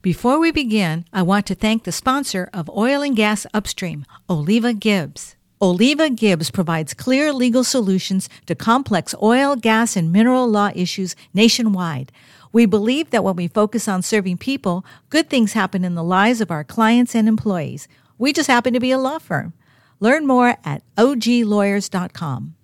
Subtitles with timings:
[0.00, 4.72] Before we begin, I want to thank the sponsor of Oil and Gas Upstream, Oliva
[4.72, 5.34] Gibbs.
[5.60, 12.12] Oliva Gibbs provides clear legal solutions to complex oil, gas, and mineral law issues nationwide.
[12.52, 16.40] We believe that when we focus on serving people, good things happen in the lives
[16.40, 17.88] of our clients and employees.
[18.18, 19.52] We just happen to be a law firm.
[19.98, 22.54] Learn more at oglawyers.com.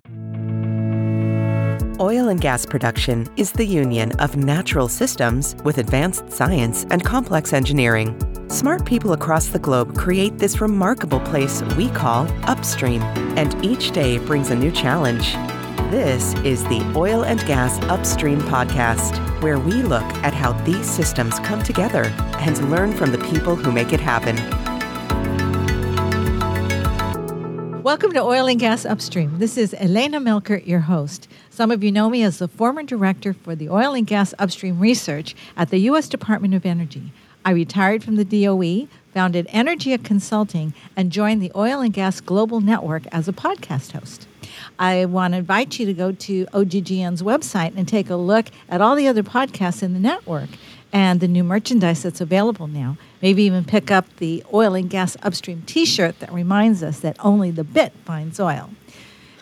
[1.99, 7.53] Oil and gas production is the union of natural systems with advanced science and complex
[7.53, 8.19] engineering.
[8.49, 13.01] Smart people across the globe create this remarkable place we call upstream,
[13.37, 15.35] and each day brings a new challenge.
[15.89, 21.39] This is the Oil and Gas Upstream Podcast, where we look at how these systems
[21.39, 22.05] come together
[22.39, 24.35] and learn from the people who make it happen.
[27.85, 29.37] Welcome to Oil and Gas Upstream.
[29.37, 31.27] This is Elena Melkert, your host.
[31.51, 34.79] Some of you know me as the former director for the Oil and Gas Upstream
[34.79, 36.09] Research at the U.S.
[36.09, 37.13] Department of Energy.
[37.45, 42.59] I retired from the DOE, founded Energia Consulting, and joined the Oil and Gas Global
[42.59, 44.27] Network as a podcast host.
[44.79, 48.81] I want to invite you to go to OGGN's website and take a look at
[48.81, 50.49] all the other podcasts in the network
[50.95, 52.95] and the new merchandise that's available now.
[53.21, 57.17] Maybe even pick up the Oil and Gas Upstream t shirt that reminds us that
[57.19, 58.69] only the bit finds oil.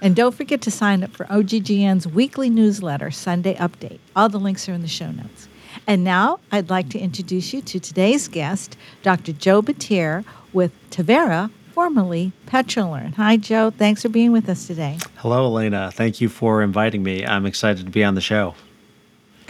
[0.01, 3.99] And don't forget to sign up for OGGN's weekly newsletter, Sunday Update.
[4.15, 5.47] All the links are in the show notes.
[5.85, 9.31] And now I'd like to introduce you to today's guest, Dr.
[9.31, 13.13] Joe Batir with Teverra, formerly Petrolern.
[13.13, 13.69] Hi, Joe.
[13.69, 14.97] Thanks for being with us today.
[15.17, 15.91] Hello, Elena.
[15.91, 17.23] Thank you for inviting me.
[17.23, 18.55] I'm excited to be on the show.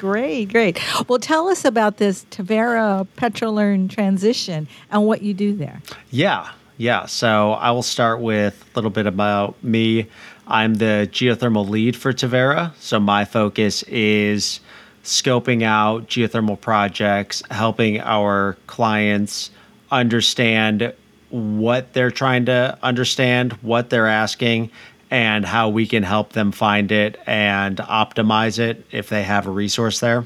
[0.03, 0.81] Great, great.
[1.07, 5.81] Well, tell us about this Teverra Petrolern transition and what you do there.
[6.11, 7.05] Yeah, yeah.
[7.05, 10.07] So I will start with a little bit about me.
[10.45, 12.75] I'm the geothermal lead for Teverra.
[12.81, 14.59] So my focus is
[15.05, 19.51] scoping out geothermal projects, helping our clients
[19.89, 20.93] understand
[21.29, 24.69] what they're trying to understand, what they're asking,
[25.13, 29.51] and how we can help them find it and optimize it if they have a
[29.51, 30.25] resource there.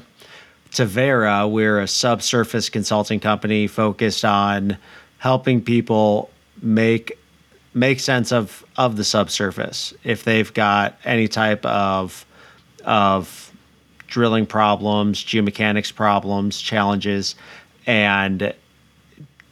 [0.70, 4.78] Teverra, we're a subsurface consulting company focused on
[5.18, 6.30] helping people
[6.62, 7.18] make
[7.74, 9.92] make sense of of the subsurface.
[10.04, 12.24] If they've got any type of
[12.86, 13.52] of
[14.06, 17.34] drilling problems, geomechanics problems, challenges,
[17.86, 18.54] and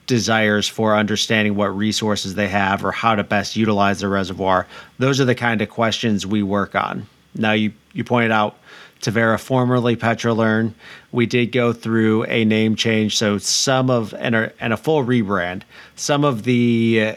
[0.06, 4.66] desires for understanding what resources they have or how to best utilize the reservoir.
[4.98, 7.06] Those are the kind of questions we work on.
[7.34, 8.56] Now, you, you pointed out
[9.00, 10.72] Teverra, formerly Petrolern.
[11.12, 15.04] We did go through a name change, so some of and a, and a full
[15.04, 15.62] rebrand.
[15.96, 17.16] Some of the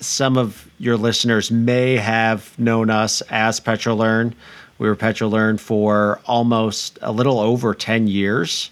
[0.00, 4.32] some of your listeners may have known us as Petrolern.
[4.78, 8.70] We were Petrolern for almost a little over 10 years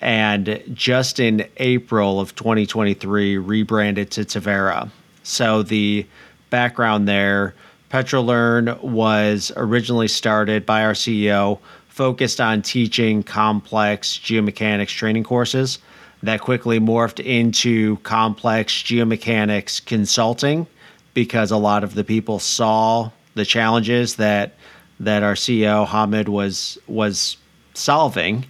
[0.00, 4.90] and just in April of 2023 rebranded to Teverra.
[5.22, 6.06] So the
[6.50, 7.54] background there,
[7.90, 11.58] Petrolern was originally started by our CEO,
[11.88, 15.78] focused on teaching complex geomechanics training courses
[16.22, 20.66] that quickly morphed into complex geomechanics consulting
[21.14, 24.54] because a lot of the people saw the challenges that
[25.00, 27.36] that our CEO Hamid was was
[27.74, 28.44] solving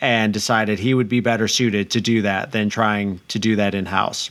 [0.00, 3.74] and decided he would be better suited to do that than trying to do that
[3.74, 4.30] in house.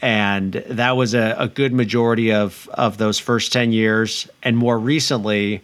[0.00, 4.28] And that was a, a, good majority of, of those first 10 years.
[4.42, 5.62] And more recently,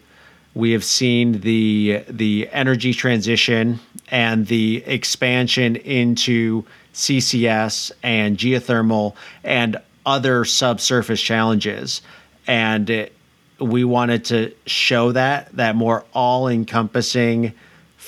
[0.55, 9.77] we have seen the, the energy transition and the expansion into CCS and geothermal and
[10.05, 12.01] other subsurface challenges.
[12.47, 13.13] And it,
[13.59, 17.53] we wanted to show that, that more all encompassing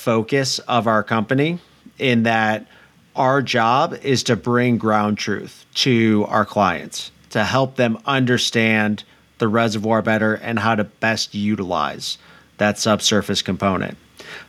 [0.03, 1.59] focus of our company
[1.97, 2.67] in that
[3.15, 9.05] our job is to bring ground truth to our clients to help them understand
[9.37, 12.17] the reservoir better and how to best utilize
[12.57, 13.97] that subsurface component.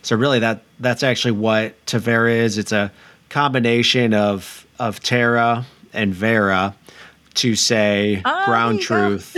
[0.01, 2.57] So really that that's actually what Teverra is.
[2.57, 2.91] It's a
[3.29, 6.75] combination of of Terra and Vera
[7.35, 9.37] to say oh, ground truth.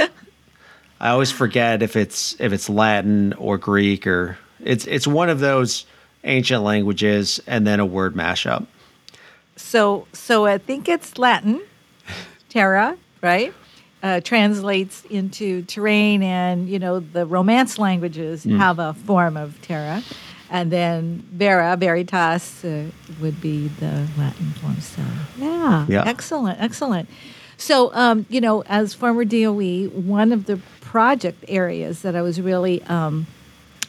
[0.99, 5.39] I always forget if it's if it's Latin or Greek or it's it's one of
[5.39, 5.85] those
[6.27, 8.67] ancient languages, and then a word mashup.
[9.55, 11.61] So, so I think it's Latin,
[12.49, 13.53] terra, right?
[14.03, 18.57] Uh, translates into terrain, and you know the Romance languages mm.
[18.57, 20.03] have a form of terra,
[20.51, 22.85] and then vera, veritas, uh,
[23.19, 24.79] would be the Latin form.
[24.79, 25.01] So,
[25.37, 26.03] yeah, yeah.
[26.05, 27.09] excellent, excellent.
[27.57, 32.39] So, um, you know, as former DOE, one of the project areas that I was
[32.39, 33.25] really um,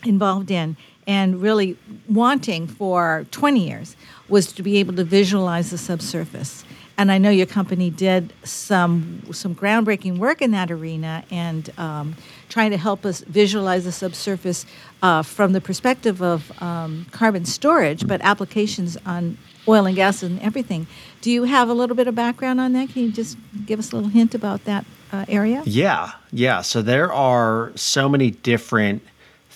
[0.05, 0.77] involved in
[1.09, 1.77] and really
[2.09, 3.97] wanting for 20 years
[4.29, 6.65] was to be able to visualize the subsurface.
[6.99, 12.17] And I know your company did some some groundbreaking work in that arena and um,
[12.49, 14.67] trying to help us visualize the subsurface
[15.03, 19.39] uh, from the perspective of um, carbon storage, but applications on
[19.69, 20.89] oil and gas and everything.
[21.21, 22.89] Do you have a little bit of background on that?
[22.89, 25.63] Can you just give us a little hint about that uh, area?
[25.67, 26.63] Yeah, yeah.
[26.63, 29.03] So there are so many different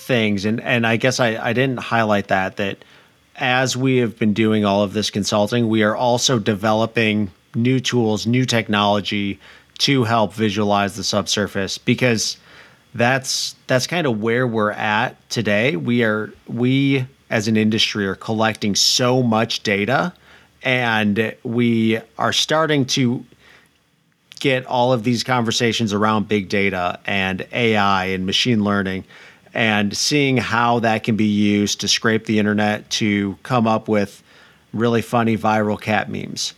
[0.03, 2.85] things, and and I guess I, I didn't highlight that that
[3.37, 8.27] as we have been doing all of this consulting, we are also developing new tools,
[8.27, 9.39] new technology
[9.79, 12.37] to help visualize the subsurface because
[12.95, 15.77] that's that's kind of where we're at today.
[15.77, 20.13] We are we as an industry are collecting so much data
[20.63, 23.25] and we are starting to
[24.39, 29.05] get all of these conversations around big data and AI and machine learning
[29.55, 34.23] and seeing how that can be used to scrape the internet to come up with
[34.73, 36.55] really funny viral cat memes.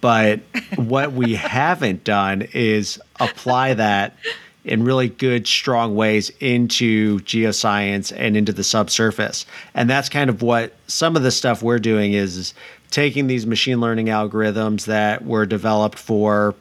[0.00, 0.40] But
[0.76, 4.16] what we haven't done is apply that
[4.64, 9.46] in really good, strong ways into geoscience and into the subsurface.
[9.74, 12.54] And that's kind of what some of the stuff we're doing is, is
[12.90, 16.54] taking these machine learning algorithms that were developed for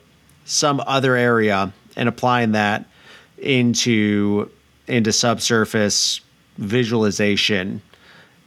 [0.45, 2.85] some other area and applying that
[3.39, 4.49] into
[4.87, 6.21] into subsurface
[6.57, 7.81] visualization.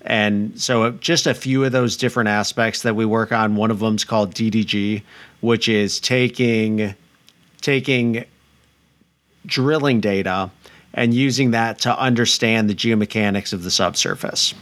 [0.02, 3.56] And so, uh, just a few of those different aspects that we work on.
[3.56, 5.02] One of them is called DDG,
[5.40, 6.94] which is taking
[7.60, 8.24] taking
[9.44, 10.50] drilling data
[10.94, 14.54] and using that to understand the geomechanics of the subsurface.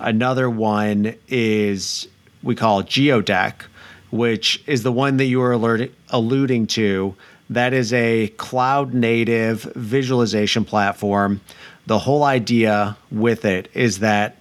[0.00, 2.08] Another one is
[2.42, 3.62] we call Geodeck,
[4.10, 7.14] which is the one that you were alluding to,
[7.50, 11.40] that is a cloud native visualization platform.
[11.86, 14.36] The whole idea with it is that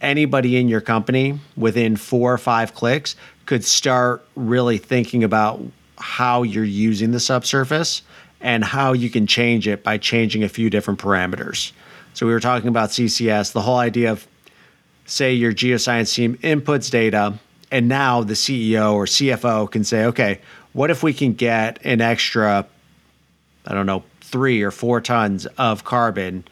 [0.00, 3.14] anybody in your company within four or five clicks
[3.46, 5.60] could start really thinking about
[5.98, 8.02] how you're using the subsurface
[8.40, 11.70] and how you can change it by changing a few different parameters.
[12.14, 14.26] So we were talking about CCS, the whole idea of
[15.06, 17.34] say your geoscience team inputs data
[17.72, 20.40] and now the CEO or CFO can say, okay,
[20.74, 22.66] what if we can get an extra,
[23.66, 26.44] I don't know, three or four tons of carbon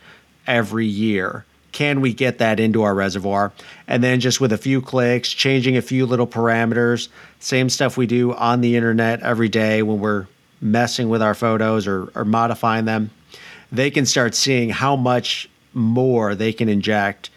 [0.47, 1.45] every year?
[1.73, 3.53] Can we get that into our reservoir?
[3.87, 7.09] And then just with a few clicks, changing a few little parameters,
[7.39, 10.27] same stuff we do on the internet every day when we're
[10.63, 13.11] messing with our photos or, or modifying them,
[13.71, 17.29] they can start seeing how much more they can inject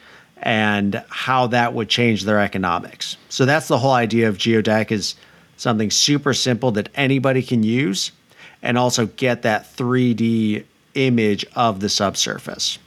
[0.44, 3.18] and how that would change their economics.
[3.30, 5.16] So that's the whole idea of Geodeck is
[5.56, 8.12] something super simple that anybody can use
[8.62, 12.78] and also get that 3D image of the subsurface.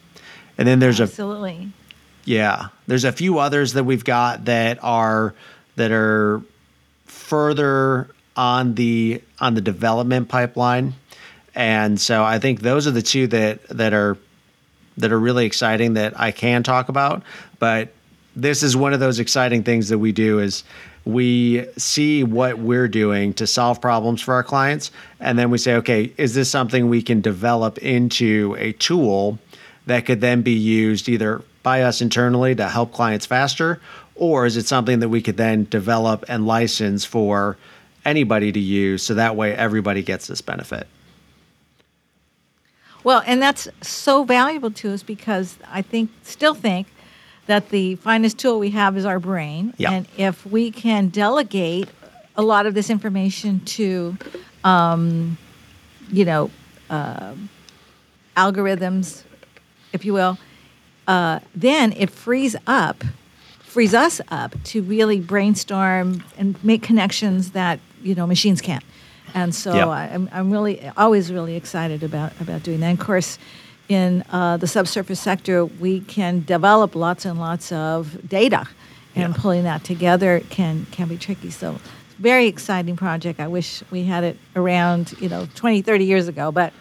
[0.59, 1.51] And then there's Absolutely.
[1.51, 1.73] a Absolutely.
[2.27, 5.33] Yeah, there's a few others that we've got that are
[5.77, 6.43] that are
[7.05, 10.95] further on the on the development pipeline.
[11.55, 14.19] And so I think those are the two that that are
[14.97, 17.23] that are really exciting that I can talk about,
[17.59, 17.93] but
[18.37, 20.63] this is one of those exciting things that we do is
[21.07, 24.91] we see what we're doing to solve problems for our clients
[25.21, 29.39] and then we say okay is this something we can develop into a tool
[29.87, 33.81] that could then be used either by us internally to help clients faster
[34.17, 37.57] or is it something that we could then develop and license for
[38.05, 40.89] anybody to use so that way everybody gets this benefit
[43.07, 46.89] Well, and that's so valuable to us because I think, still think,
[47.47, 49.75] that the finest tool we have is our brain.
[49.77, 49.93] Yeah.
[49.93, 51.89] And if we can delegate
[52.35, 54.19] a lot of this information to,
[54.65, 55.39] um,
[56.11, 56.51] you know,
[56.91, 57.35] uh,
[58.37, 59.23] algorithms,
[59.93, 60.37] if you will,
[61.07, 63.05] uh, then it frees up,
[63.61, 68.83] frees us up to really brainstorm and make connections that you know machines can't.
[69.35, 69.91] And so.
[69.91, 72.87] I, I'm, I'm really always really excited about about doing that.
[72.91, 73.39] And of course,
[73.89, 78.67] in uh, the subsurface sector, we can develop lots and lots of data,
[79.15, 79.41] and Yeah.
[79.41, 81.51] pulling that together can can be tricky.
[81.51, 81.79] So,
[82.19, 83.39] very exciting project.
[83.41, 86.73] I wish we had it around, you know, 20, 30 years ago, but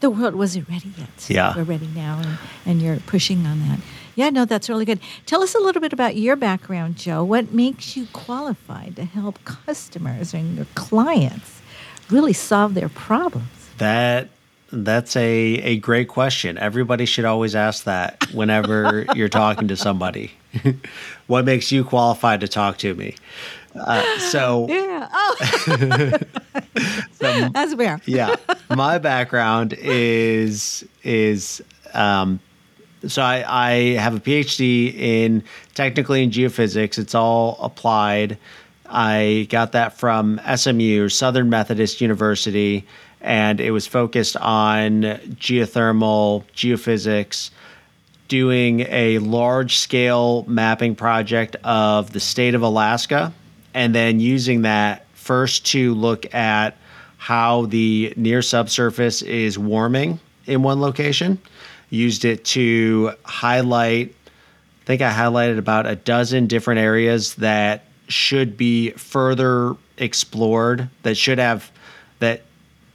[0.00, 1.08] the world wasn't ready yet.
[1.20, 1.54] So Yeah.
[1.56, 3.80] we're ready now, and, and you're pushing on that.
[4.14, 5.00] Yeah, no, that's really good.
[5.26, 7.22] Tell us a little bit about your background, Joe.
[7.24, 11.57] What makes you qualified to help customers and your clients
[12.10, 13.48] really solve their problems?
[13.78, 14.28] That
[14.72, 15.26] that's a
[15.62, 16.58] a great question.
[16.58, 20.32] Everybody should always ask that whenever you're talking to somebody.
[21.26, 23.14] what makes you qualified to talk to me?
[23.74, 25.08] Uh, so Yeah.
[25.12, 25.36] Oh,
[27.18, 28.00] that's fair.
[28.06, 28.34] yeah,
[28.74, 31.62] my background is is
[31.94, 32.40] um,
[33.06, 35.42] So I, I have a PhD in
[35.74, 36.98] technically in geophysics.
[36.98, 38.36] It's all applied.
[38.88, 42.86] I got that from SMU, Southern Methodist University,
[43.20, 47.50] and it was focused on geothermal, geophysics,
[48.28, 53.32] doing a large scale mapping project of the state of Alaska,
[53.74, 56.76] and then using that first to look at
[57.18, 61.38] how the near subsurface is warming in one location.
[61.90, 68.56] Used it to highlight, I think I highlighted about a dozen different areas that should
[68.56, 71.70] be further explored, that should have,
[72.18, 72.42] that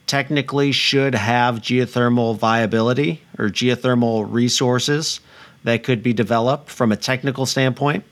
[0.08, 5.20] technically should have geothermal viability or geothermal resources
[5.64, 8.04] that could be developed from a technical standpoint.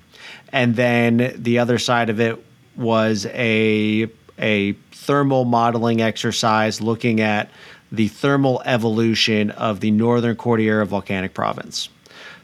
[0.53, 2.43] And then the other side of it
[2.75, 7.49] was a a thermal modeling exercise looking at
[7.91, 11.89] the thermal evolution of the northern Cordillera volcanic province.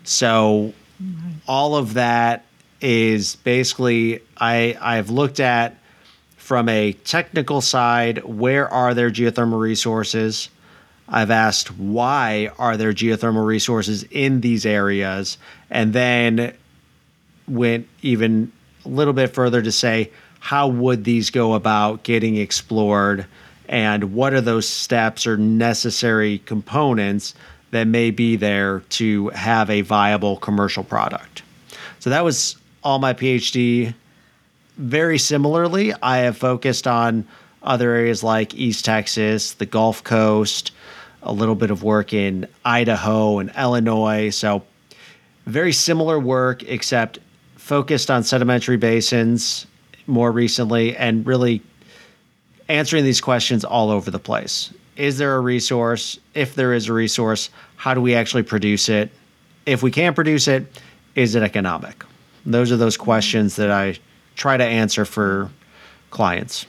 [0.03, 0.73] So
[1.47, 2.45] all of that
[2.81, 5.77] is basically I I've looked at
[6.37, 10.49] from a technical side where are there geothermal resources?
[11.09, 15.37] I've asked why are there geothermal resources in these areas?
[15.69, 16.53] And then
[17.47, 18.51] went even
[18.85, 23.25] a little bit further to say how would these go about getting explored?
[23.69, 27.33] And what are those steps or necessary components
[27.71, 31.43] that may be there to have a viable commercial product.
[31.99, 32.55] So that was
[32.87, 33.93] all my PhD.
[34.77, 37.27] Very similarly, I have focused on
[37.61, 40.71] other areas like East Texas, the Gulf Coast,
[41.21, 44.29] a little bit of work in Idaho and Illinois.
[44.29, 44.63] So,
[45.45, 47.19] very similar work, except
[47.57, 49.67] focused on sedimentary basins
[50.05, 51.61] more recently and really
[52.69, 54.73] answering these questions all over the place.
[54.95, 56.17] Is there a resource?
[56.33, 59.09] If there is a resource, how do we actually produce it?
[59.65, 60.65] If we can't produce it,
[61.15, 62.05] is it economic?
[62.51, 63.99] Those are those questions that I
[64.35, 65.51] try to answer for
[66.09, 66.65] clients.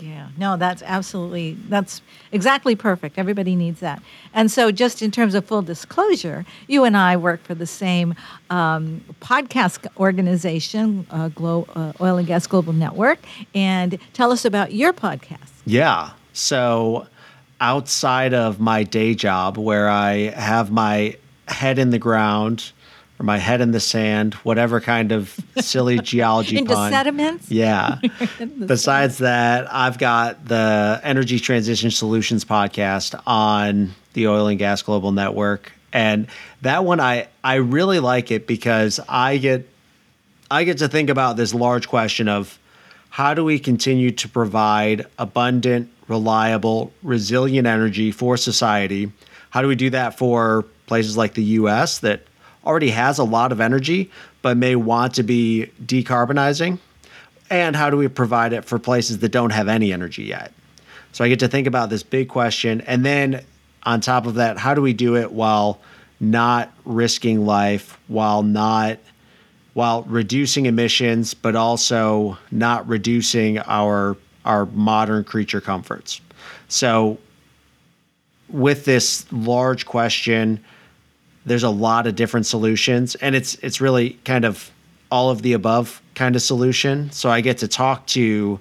[0.00, 3.18] Yeah, no, that's absolutely, that's exactly perfect.
[3.18, 4.02] Everybody needs that.
[4.32, 8.14] And so, just in terms of full disclosure, you and I work for the same
[8.48, 13.18] um, podcast organization, uh, Glo- uh, Oil and Gas Global Network.
[13.54, 15.50] And tell us about your podcast.
[15.66, 16.12] Yeah.
[16.32, 17.06] So,
[17.60, 21.18] outside of my day job, where I have my
[21.48, 22.72] head in the ground,
[23.22, 26.90] or my head in the sand, whatever kind of silly geology Into pun.
[26.92, 27.50] sediments?
[27.50, 27.98] Yeah.
[28.66, 35.12] Besides that, I've got the Energy Transition Solutions podcast on the Oil and Gas Global
[35.12, 35.72] Network.
[35.92, 36.26] And
[36.62, 39.68] that one I I really like it because I get
[40.50, 42.58] I get to think about this large question of
[43.10, 49.12] how do we continue to provide abundant, reliable, resilient energy for society?
[49.50, 52.22] How do we do that for places like the US that
[52.64, 54.10] already has a lot of energy
[54.42, 56.78] but may want to be decarbonizing?
[57.50, 60.52] And how do we provide it for places that don't have any energy yet?
[61.12, 62.80] So I get to think about this big question.
[62.82, 63.44] And then
[63.82, 65.80] on top of that, how do we do it while
[66.22, 68.98] not risking life, while not
[69.74, 76.20] while reducing emissions, but also not reducing our our modern creature comforts.
[76.68, 77.18] So
[78.48, 80.62] with this large question,
[81.44, 84.70] there's a lot of different solutions and it's it's really kind of
[85.10, 88.58] all of the above kind of solution so i get to talk to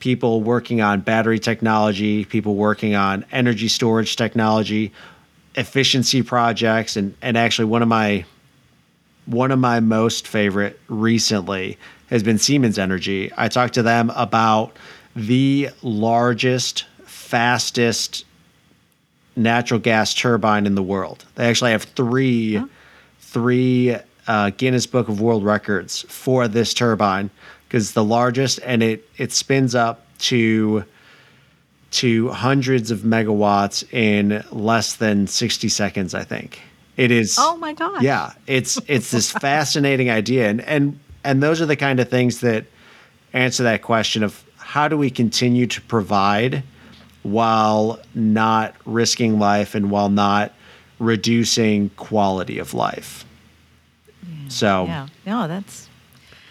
[0.00, 4.92] people working on battery technology people working on energy storage technology
[5.56, 8.24] efficiency projects and and actually one of my
[9.26, 13.32] one of my most favorite recently has been Siemens Energy.
[13.36, 14.76] I talked to them about
[15.16, 18.23] the largest, fastest
[19.36, 21.24] natural gas turbine in the world.
[21.34, 22.66] They actually have three, huh?
[23.20, 27.30] three uh, Guinness Book of World Records for this turbine
[27.68, 30.84] because it's the largest and it it spins up to
[31.90, 36.60] to hundreds of megawatts in less than 60 seconds, I think.
[36.96, 38.02] It is Oh my god.
[38.02, 42.40] Yeah, it's it's this fascinating idea and and and those are the kind of things
[42.40, 42.64] that
[43.32, 46.62] answer that question of how do we continue to provide
[47.24, 50.52] while not risking life and while not
[51.00, 53.24] reducing quality of life.
[54.22, 55.88] Yeah, so yeah, no, that's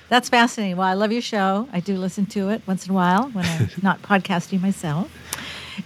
[0.09, 0.77] that's fascinating.
[0.77, 1.69] Well, I love your show.
[1.71, 5.09] I do listen to it once in a while when I'm not podcasting myself.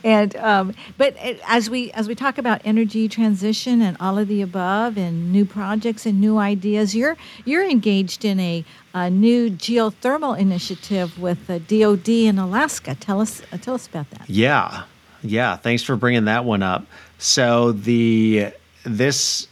[0.03, 1.15] And um, but
[1.47, 5.45] as we as we talk about energy transition and all of the above and new
[5.45, 11.59] projects and new ideas, you're you're engaged in a, a new geothermal initiative with the
[11.59, 12.95] DoD in Alaska.
[12.95, 14.29] Tell us uh, tell us about that.
[14.29, 14.83] Yeah,
[15.21, 15.55] yeah.
[15.55, 16.85] Thanks for bringing that one up.
[17.17, 18.51] So the
[18.83, 19.47] this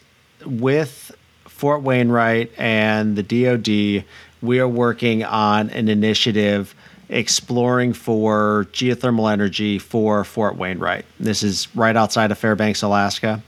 [0.45, 1.11] with
[1.45, 4.05] Fort Wainwright and the DoD,
[4.41, 6.75] we are working on an initiative
[7.09, 11.05] exploring for geothermal energy for Fort Wainwright.
[11.19, 13.41] This is right outside of Fairbanks, Alaska.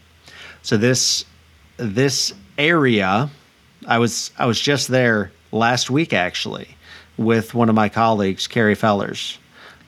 [0.62, 1.26] So this
[1.78, 3.30] this area,
[3.88, 6.76] I was I was just there last week actually
[7.18, 9.40] with one of my colleagues, Carrie Fellers.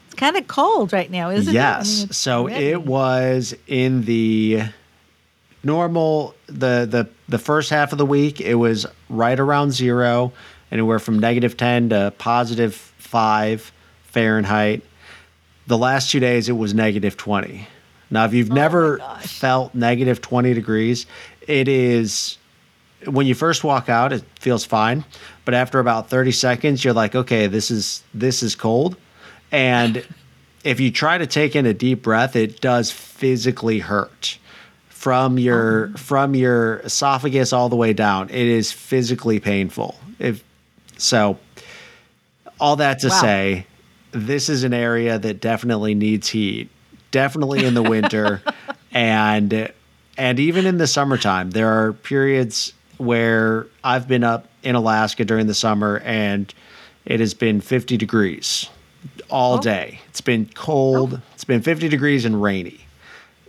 [0.08, 1.88] It's kind of cold right now, isn't yes.
[1.88, 1.98] it?
[1.98, 4.64] I mean, so already- it was in the
[5.64, 10.32] normal the the the first half of the week it was right around zero
[10.72, 13.72] anywhere from negative 10 to positive 5
[14.04, 14.84] fahrenheit.
[15.68, 17.68] The last two days it was negative 20
[18.12, 21.06] now if you've oh never felt negative 20 degrees
[21.48, 22.38] it is
[23.06, 25.06] when you first walk out it feels fine
[25.46, 28.98] but after about 30 seconds you're like okay this is this is cold.
[29.52, 30.06] And
[30.64, 34.38] if you try to take in a deep breath it does physically hurt.
[34.90, 35.98] From your oh.
[35.98, 39.98] from your esophagus all the way down it is physically painful.
[40.20, 40.44] If
[41.00, 41.38] so
[42.60, 43.22] all that to Wow.
[43.22, 43.66] say
[44.12, 46.70] this is an area that definitely needs heat
[47.12, 48.42] definitely in the winter
[48.92, 49.72] and
[50.18, 55.48] and even in the summertime there are periods where i've been up in alaska during
[55.48, 56.54] the summer and
[57.06, 58.70] it has been 50 degrees
[59.30, 59.62] all Oh.
[59.62, 61.22] day it's been cold oh.
[61.34, 62.80] it's been 50 degrees and rainy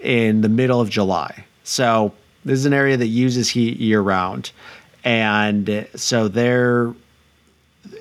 [0.00, 1.44] in the middle of July.
[1.62, 2.14] So
[2.46, 4.50] this is an area that uses heat year round.
[5.04, 6.94] And so there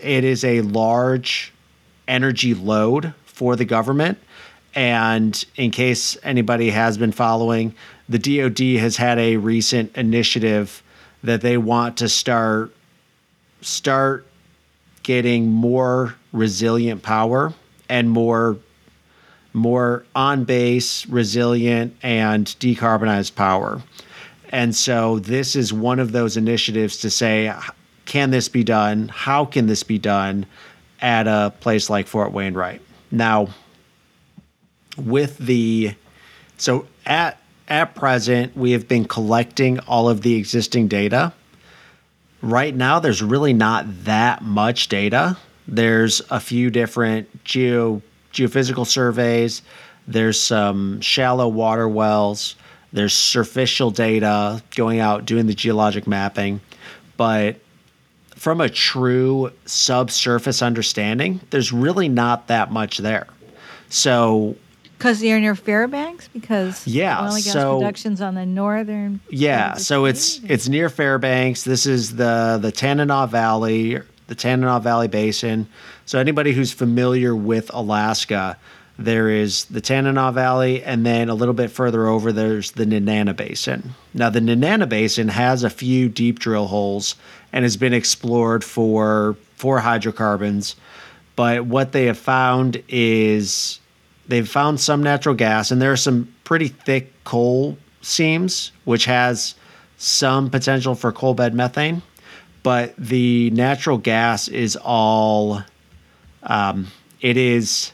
[0.01, 1.53] it is a large
[2.07, 4.17] energy load for the government.
[4.75, 7.73] And in case anybody has been following,
[8.07, 10.83] the DoD has had a recent initiative
[11.23, 12.73] that they want to start
[13.61, 14.25] start
[15.03, 17.53] getting more resilient power
[17.89, 18.57] and more
[19.51, 23.81] more on base, resilient, and decarbonized power.
[24.49, 27.53] And so this is one of those initiatives to say,
[28.09, 29.07] can this be done?
[29.07, 30.47] How can this be done
[30.99, 32.81] at a place like Fort Wainwright?
[33.11, 33.49] Now,
[34.97, 35.93] with the
[36.57, 41.33] so at at present, we have been collecting all of the existing data.
[42.41, 45.37] Right now, there's really not that much data.
[45.67, 48.01] There's a few different geo
[48.33, 49.61] geophysical surveys.
[50.07, 52.55] There's some shallow water wells.
[52.91, 56.61] There's superficial data going out doing the geologic mapping,
[57.15, 57.57] but
[58.39, 63.27] from a true subsurface understanding, there's really not that much there.
[63.89, 64.55] So
[64.97, 66.29] Because you're near Fairbanks?
[66.29, 69.19] Because Yeah, oil and gas so- production's on the northern.
[69.29, 71.63] Yeah, so it's it's near Fairbanks.
[71.63, 75.67] This is the the Tanana Valley, the Tanana Valley Basin.
[76.05, 78.57] So anybody who's familiar with Alaska,
[78.99, 83.33] there is the Tanana Valley, and then a little bit further over, there's the Nenana
[83.33, 83.95] Basin.
[84.13, 87.15] Now, the Nenana Basin has a few deep drill holes
[87.53, 90.75] and has been explored for for hydrocarbons.
[91.35, 93.79] But what they have found is
[94.27, 99.55] they've found some natural gas, and there are some pretty thick coal seams, which has
[99.97, 102.01] some potential for coal bed methane.
[102.63, 105.63] But the natural gas is all,
[106.43, 106.87] um,
[107.21, 107.93] it is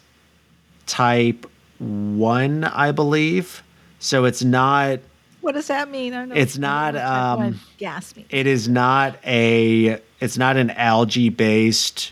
[0.85, 1.45] type
[1.79, 3.63] one, I believe.
[3.99, 4.99] So it's not
[5.41, 6.13] What does that mean?
[6.13, 8.27] I don't know It's not, what type one um, gas means.
[8.31, 12.11] it is not a it's not an algae based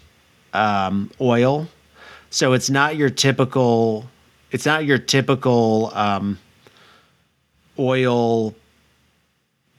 [0.53, 1.67] um, oil
[2.29, 4.09] so it's not your typical
[4.51, 6.37] it's not your typical um,
[7.79, 8.53] oil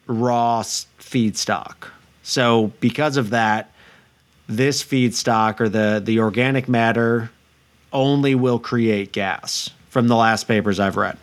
[0.07, 1.89] raw feedstock
[2.23, 3.71] so because of that
[4.49, 7.31] this feedstock or the the organic matter
[7.95, 11.17] only will create gas from the last papers i've read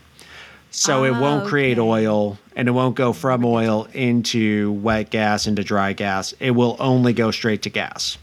[0.72, 1.88] so it Ah, won't create okay.
[1.88, 6.34] oil and it won't go from oil into wet gas into dry gas.
[6.40, 8.18] It will only go straight to gas.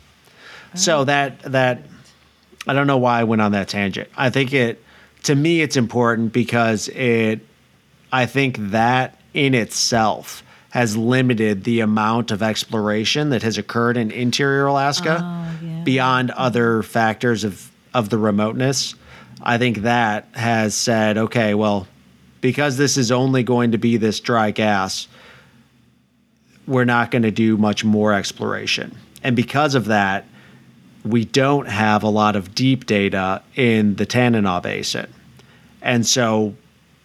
[0.75, 1.83] So that that
[2.67, 4.09] I don't know why I went on that tangent.
[4.17, 4.83] I think it
[5.25, 7.41] to me it's important because it
[8.11, 14.11] I think that in itself has limited the amount of exploration that has occurred in
[14.11, 15.83] interior Alaska Oh, yeah.
[15.85, 18.95] beyond other factors of of the remoteness.
[19.43, 21.87] I think that has said, okay, well,
[22.41, 25.09] because this is only going to be this dry gas,
[26.67, 28.97] we're not going to do much more exploration.
[29.23, 30.27] And because of that,
[31.05, 35.13] we don't have a lot of deep data in the Tanana Basin.
[35.81, 36.55] And so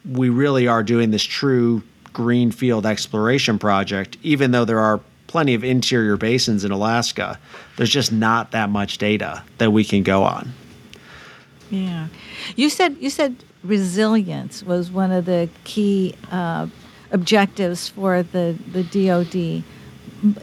[0.09, 5.63] we really are doing this true greenfield exploration project, even though there are plenty of
[5.63, 7.39] interior basins in Alaska.
[7.77, 10.53] There's just not that much data that we can go on.
[11.73, 12.07] Yeah,
[12.55, 16.67] you said you said resilience was one of the key uh,
[17.11, 19.63] objectives for the the DoD.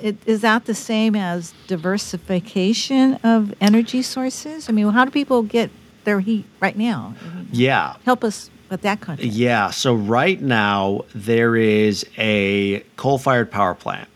[0.02, 4.68] It, is that the same as diversification of energy sources?
[4.68, 5.70] I mean, how do people get
[6.04, 7.14] their heat right now?
[7.20, 7.94] I mean, Yeah.
[8.04, 9.32] help us with that context.
[9.32, 9.70] Yeah.
[9.70, 14.08] So right now there is a coal-fired power plant,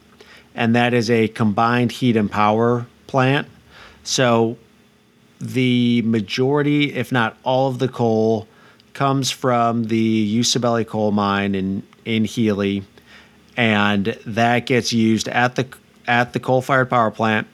[0.54, 3.48] and that is a combined heat and power plant.
[4.02, 4.58] So
[5.44, 8.48] the majority, if not all of the coal,
[8.94, 12.84] comes from the Usibelli coal mine in in Healy,
[13.56, 15.66] and that gets used at the
[16.06, 17.46] at the coal-fired power plant,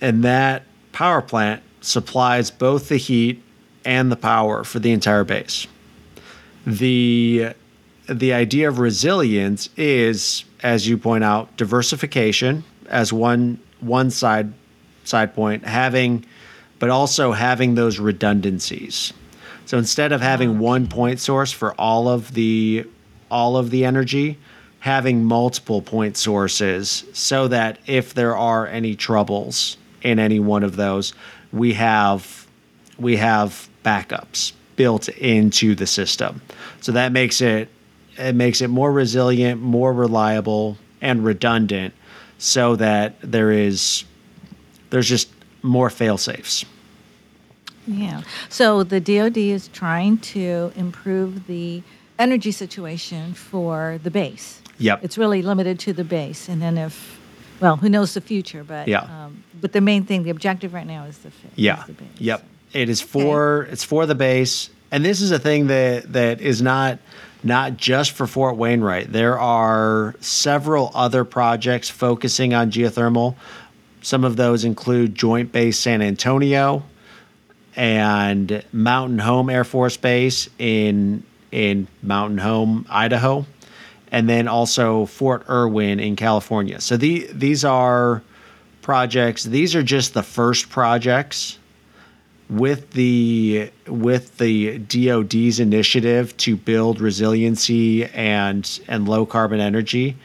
[0.00, 3.42] and that power plant supplies both the heat
[3.84, 5.66] and the power for the entire base.
[6.66, 7.54] The
[8.08, 14.52] the idea of resilience is as you point out diversification as one one side
[15.04, 16.24] side point having
[16.82, 19.12] but also having those redundancies
[19.66, 20.58] so instead of having ah.
[20.58, 22.84] one point source for all of the
[23.30, 24.36] all of the energy
[24.80, 30.74] having multiple point sources so that if there are any troubles in any one of
[30.74, 31.14] those
[31.52, 32.48] we have
[32.98, 36.40] we have backups built into the system.
[36.80, 37.68] So that makes it
[38.18, 41.94] it makes it more resilient, more reliable, and redundant
[42.38, 44.04] so that there is
[44.90, 45.30] there's just
[45.62, 46.64] more fail safes.
[47.86, 48.22] Yeah.
[48.48, 51.82] So the DoD is trying to improve the
[52.18, 54.60] energy situation for the base.
[54.78, 55.04] Yep.
[55.04, 57.18] It's really limited to the base, and then if,
[57.60, 58.64] well, who knows the future?
[58.64, 59.00] But Yeah.
[59.02, 61.82] Um, but the main thing, the objective right now is the fi- is Yeah.
[61.86, 62.08] the base.
[62.18, 62.44] Yep.
[62.72, 66.62] It is for it's for the base, and this is a thing that that is
[66.62, 66.98] not
[67.44, 69.12] not just for Fort Wainwright.
[69.12, 73.34] There are several other projects focusing on geothermal.
[74.00, 76.82] Some of those include Joint Base San Antonio
[77.76, 83.44] and Mountain Home Air Force Base in in Mountain Home, Idaho,
[84.10, 86.80] and then also Fort Irwin in California.
[86.80, 88.22] So the these are
[88.80, 89.44] projects.
[89.44, 91.58] These are just the first projects
[92.52, 100.16] with the with the DoD's initiative to build resiliency and and low carbon energy,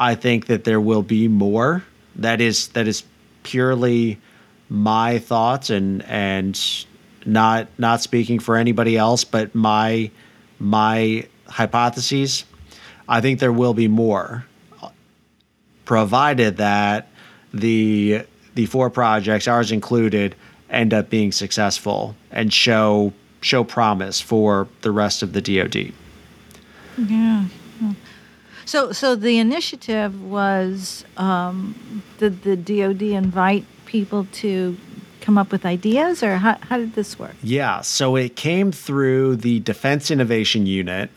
[0.00, 1.84] I think that there will be more.
[2.16, 3.04] That is that is
[3.42, 4.18] purely
[4.68, 6.60] my thoughts and and
[7.24, 10.10] not not speaking for anybody else, but my
[10.58, 12.44] my hypotheses.
[13.08, 14.46] I think there will be more,
[15.84, 17.08] provided that
[17.52, 18.22] the
[18.54, 20.34] the four projects, ours included,
[20.70, 25.92] end up being successful and show show promise for the rest of the DoD.
[26.98, 27.44] Yeah.
[28.64, 33.64] So, so the initiative was um, did the DoD invite
[33.96, 34.76] people to
[35.22, 37.34] come up with ideas, or how, how did this work?
[37.42, 41.08] Yeah, so it came through the Defense Innovation Unit.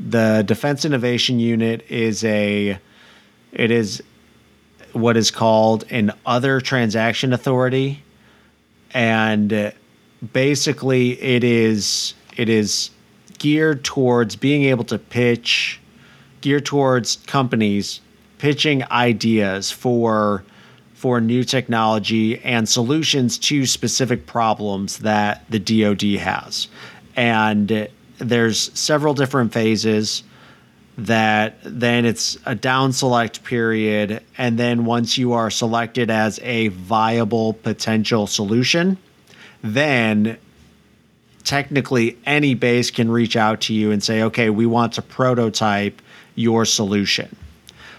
[0.00, 2.76] The Defense Innovation Unit is a
[3.52, 4.02] it is
[4.94, 8.02] what is called an other transaction authority
[8.92, 9.72] and
[10.32, 12.90] basically it is it is
[13.38, 15.80] geared towards being able to pitch
[16.40, 18.00] geared towards companies
[18.38, 20.44] pitching ideas for
[21.04, 26.66] for new technology and solutions to specific problems that the DoD has.
[27.14, 30.22] And there's several different phases
[30.96, 36.68] that then it's a down select period and then once you are selected as a
[36.68, 38.96] viable potential solution
[39.62, 40.38] then
[41.42, 46.00] technically any base can reach out to you and say okay we want to prototype
[46.34, 47.36] your solution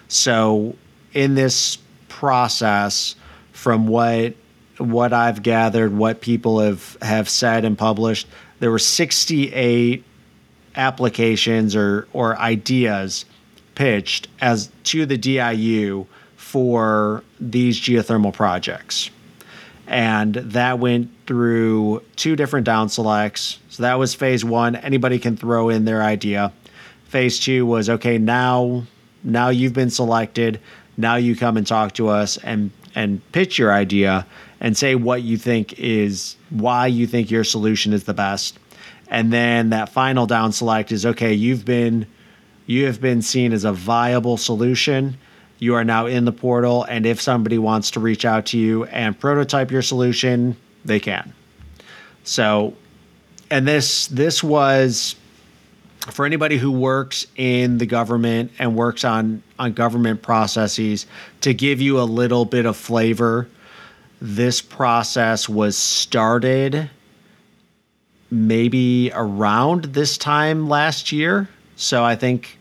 [0.08, 0.74] so
[1.14, 1.78] in this
[2.16, 3.16] process
[3.52, 4.34] from what
[4.78, 8.26] what I've gathered what people have have said and published
[8.60, 10.04] there were 68
[10.76, 13.26] applications or or ideas
[13.76, 16.06] pitched as to the DIU
[16.38, 19.10] for these geothermal projects.
[19.88, 23.60] And that went through two different down selects.
[23.70, 24.78] So that was phase 1.
[24.78, 26.54] Anybody can throw in their idea.
[27.10, 28.88] Phase 2 was okay, now
[29.26, 30.60] now you've been selected.
[30.98, 34.26] Now you come and talk to us and and pitch your idea
[34.62, 38.58] and say what you think is why you think your solution is the best.
[39.10, 42.08] And then that final down select is okay you've been
[42.66, 45.18] you have been seen as a viable solution.
[45.60, 46.84] You are now in the portal.
[46.84, 51.34] And if somebody wants to reach out to you and prototype your solution they can.
[52.24, 52.76] So
[53.52, 55.16] and this this was
[56.12, 61.06] for anybody who works in the government and works on on government processes
[61.42, 63.48] to give you a little bit of flavor
[64.22, 66.90] this process was started
[68.32, 71.48] maybe around this time last year.
[71.76, 72.58] So I think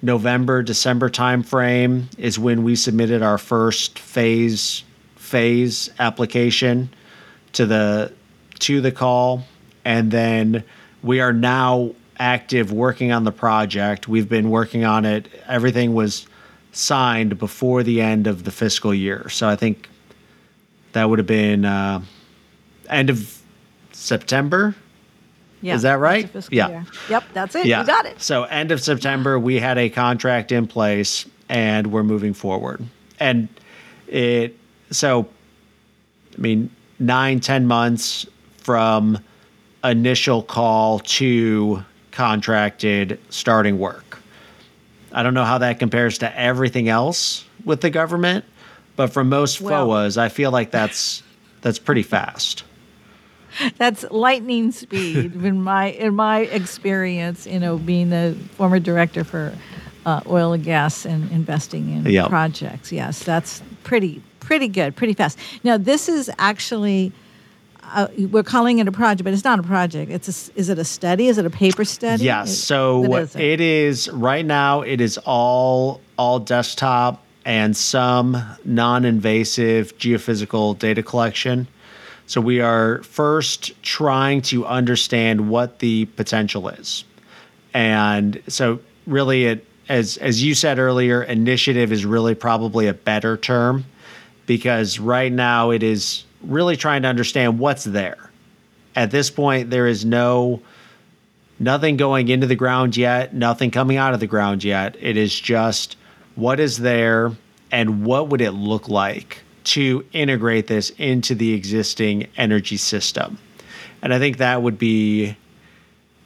[0.00, 4.84] November, December timeframe is when we submitted our first phase
[5.16, 6.90] phase application
[7.52, 8.12] to the
[8.58, 9.44] to the call
[9.84, 10.62] and then
[11.02, 11.94] we are now
[12.26, 14.06] active working on the project.
[14.06, 15.26] We've been working on it.
[15.48, 16.24] Everything was
[16.70, 19.28] signed before the end of the fiscal year.
[19.28, 19.88] So I think
[20.92, 22.00] that would have been uh,
[22.88, 23.42] end of
[23.90, 24.76] September.
[25.62, 26.24] Yeah, Is that right?
[26.24, 26.68] it's a fiscal Yeah.
[26.68, 26.84] year.
[27.10, 27.66] Yep, that's it.
[27.66, 27.80] Yeah.
[27.80, 28.20] You got it.
[28.22, 32.84] So end of September, we had a contract in place and we're moving forward.
[33.18, 33.48] And
[34.06, 34.56] it
[34.92, 35.28] so
[36.36, 38.26] I mean, nine, ten months
[38.58, 39.18] from
[39.82, 44.18] initial call to contracted starting work.
[45.12, 48.44] I don't know how that compares to everything else with the government,
[48.96, 51.22] but for most Well- FOAs, I feel like that's
[51.62, 52.64] that's pretty fast.
[53.76, 57.46] That's lightning speed in my in my experience.
[57.46, 59.52] You know, being the former director for
[60.06, 62.28] uh, oil and gas and investing in Yep.
[62.28, 62.90] projects.
[62.92, 65.38] Yes, that's pretty pretty good, pretty fast.
[65.64, 67.12] Now, this is actually.
[67.92, 70.10] Uh, we're calling it a project, but it's not a project.
[70.10, 71.28] It's a, is it a study?
[71.28, 72.24] Is it a paper study?
[72.24, 72.50] Yes.
[72.50, 73.40] It- So is it?
[73.42, 74.80] it is right now.
[74.82, 81.66] It is all all desktop and some non-invasive geophysical data collection.
[82.26, 87.04] So we are first trying to understand what the potential is,
[87.74, 93.36] and so really, it as as you said earlier, initiative is really probably a better
[93.36, 93.84] term
[94.46, 98.30] because right now it is really trying to understand what's there.
[98.94, 100.60] At this point, there is no
[101.58, 104.96] nothing going into the ground yet, nothing coming out of the ground yet.
[105.00, 105.96] It is just
[106.34, 107.32] what is there
[107.70, 113.38] and what would it look like to integrate this into the existing energy system.
[114.02, 115.36] And I think that would be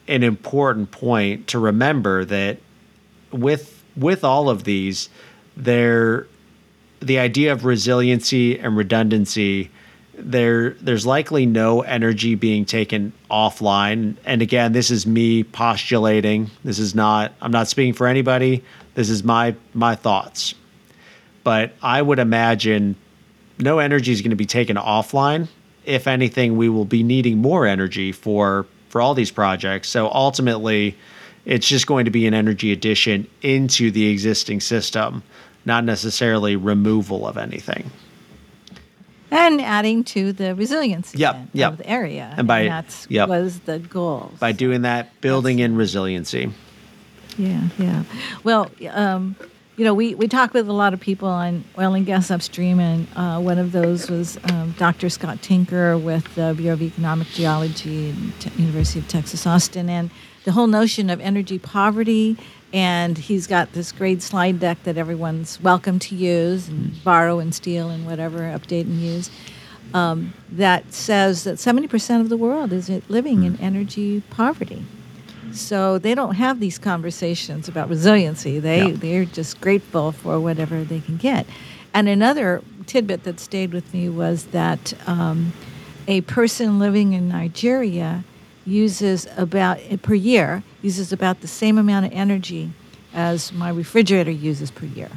[0.08, 2.58] an important point to remember that
[3.30, 5.08] with with all of these
[5.56, 6.26] there
[7.00, 9.70] the idea of resiliency and redundancy
[10.18, 14.16] there there's likely no energy being taken offline.
[14.24, 16.50] And again this is me postulating.
[16.64, 18.64] This is not i'm not speaking for anybody.
[18.94, 20.54] This is my my thoughts.
[21.44, 22.96] But i would imagine
[23.58, 25.48] no energy is going to be taken offline.
[25.84, 29.88] If anything we will be needing more energy for for all these projects.
[29.88, 30.96] So ultimately
[31.44, 35.22] it's just going to be an energy addition into the existing system
[35.64, 37.90] not necessarily removal of anything
[39.36, 41.72] and adding to the resiliency Yep, yep.
[41.72, 42.34] of the area.
[42.36, 43.28] And by- that's yep.
[43.28, 44.32] was the goal.
[44.40, 46.50] by doing that building in resiliency
[47.36, 48.04] Yeah, yeah.
[48.44, 49.36] Well, um,
[49.76, 52.80] you know, we, we talk with a lot of people on oil and gas upstream,
[52.80, 55.10] and uh, one of those was um, Dr.
[55.10, 60.08] Scott Tinker with the Bureau of Economic Geology Te- University of Texas Austin, and
[60.44, 62.38] the whole notion of energy poverty.
[62.72, 67.54] And he's got this great slide deck that everyone's welcome to use and borrow and
[67.54, 69.30] steal and whatever, update and use.
[69.94, 74.84] Um, that says that 70% of the world is living in energy poverty.
[75.52, 78.58] So they don't have these conversations about resiliency.
[78.58, 78.96] They Yeah.
[78.96, 81.46] they're just grateful for whatever they can get.
[81.94, 85.52] And another tidbit that stayed with me was that um,
[86.08, 88.24] a person living in Nigeria
[88.66, 92.70] uses about per year uses about the same amount of energy
[93.14, 95.10] as my refrigerator uses per year.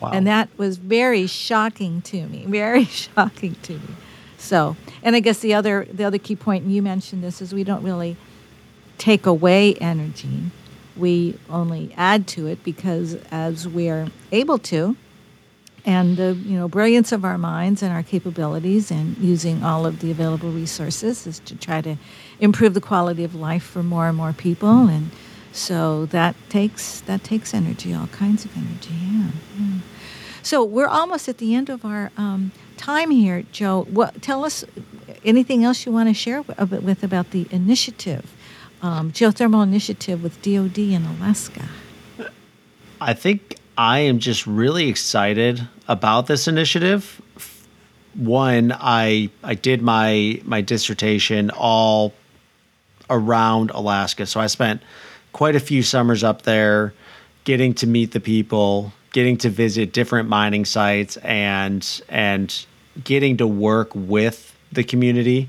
[0.00, 0.10] Wow.
[0.12, 2.44] And that was very shocking to me.
[2.48, 3.94] Very shocking to me.
[4.38, 7.52] So, and I guess the other the other key point, and you mentioned this, is
[7.52, 8.16] we don't really
[8.96, 10.50] take away energy.
[10.96, 14.96] We only add to it because as we're able to,
[15.84, 20.00] and the you know brilliance of our minds and our capabilities and using all of
[20.00, 21.96] the available resources is to try to
[22.40, 25.10] improve the quality of life for more and more people and
[25.52, 29.78] so that takes that takes energy all kinds of energy yeah, yeah.
[30.42, 34.64] so we're almost at the end of our um, time here joe what tell us
[35.24, 38.32] anything else you want to share with, with about the initiative
[38.82, 41.68] um, geothermal initiative with dod in alaska
[43.00, 47.22] I think I am just really excited about this initiative.
[48.14, 52.12] One, I I did my my dissertation all
[53.10, 54.82] around Alaska, so I spent
[55.32, 56.94] quite a few summers up there,
[57.44, 62.66] getting to meet the people, getting to visit different mining sites, and and
[63.02, 65.48] getting to work with the community.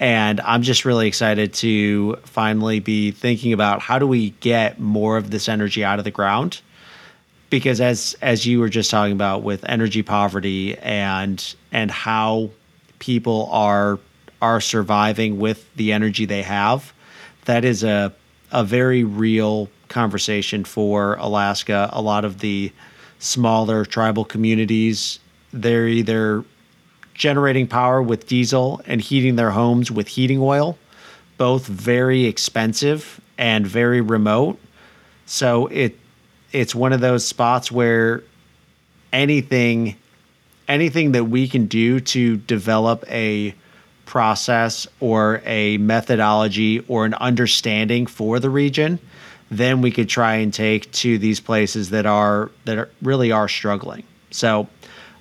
[0.00, 5.16] And I'm just really excited to finally be thinking about how do we get more
[5.16, 6.60] of this energy out of the ground
[7.52, 12.48] because as as you were just talking about with energy poverty and and how
[12.98, 13.98] people are
[14.40, 16.91] are surviving with the energy they have
[17.44, 18.12] that is a
[18.50, 21.88] a very real conversation for Alaska.
[21.92, 22.70] A lot of the
[23.18, 25.18] smaller tribal communities,
[25.52, 26.44] they're either
[27.14, 30.78] generating power with diesel and heating their homes with heating oil,
[31.38, 34.58] both very expensive and very remote.
[35.26, 35.98] So it
[36.52, 38.22] it's one of those spots where
[39.12, 39.96] anything
[40.68, 43.54] anything that we can do to develop a
[44.12, 48.98] process or a methodology or an understanding for the region
[49.50, 53.48] then we could try and take to these places that are that are, really are
[53.48, 54.04] struggling.
[54.30, 54.68] So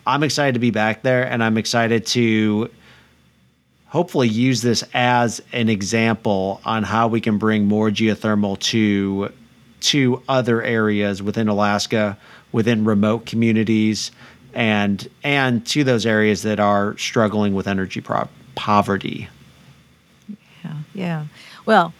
[0.06, 2.70] i'm excited to be back there and i'm excited to
[3.86, 9.32] hopefully use this as an example on how we can bring more geothermal to
[9.82, 12.18] to other areas within Alaska,
[12.52, 14.12] within remote communities,
[14.54, 19.30] and and to those areas that are struggling with energy pro- poverty.
[20.64, 21.26] Yeah, yeah.
[21.66, 21.94] Well,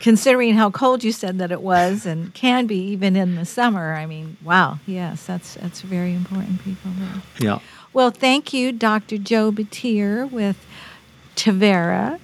[0.00, 3.94] considering how cold you said that it was and can be even in the summer,
[3.94, 6.90] I mean, wow, yes, that's that's very important, people.
[7.38, 7.58] Yeah.
[7.92, 9.18] Well, thank you, Dr.
[9.18, 10.56] Joe Batir with
[11.36, 12.18] Teverra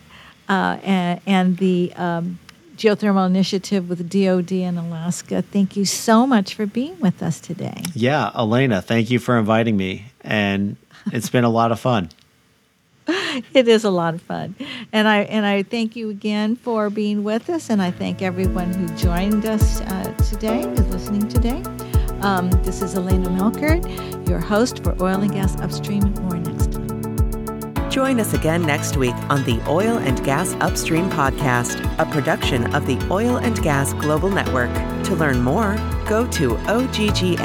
[0.49, 2.39] uh, and, and, the um,
[2.77, 5.43] Geothermal Initiative with DOD in Alaska.
[5.43, 7.83] Thank you so much for being with us today.
[7.95, 10.07] Yeah, Elena, thank you for inviting me.
[10.23, 10.77] And
[11.13, 12.09] it's been a lot of fun.
[13.55, 14.55] It is a lot of fun.
[14.93, 18.73] And I and I thank you again for being with us and I thank everyone
[18.73, 21.63] who joined us uh, today, is listening today.
[22.21, 26.13] Um, this is Elena Melkert, your host for Oil and Gas Upstream.
[26.23, 26.89] More next time.
[27.91, 32.87] Join us again next week on the Oil and Gas Upstream Podcast, a production of
[32.87, 34.73] the Oil and Gas Global Network.
[35.05, 37.39] To learn more, go to oggn.com.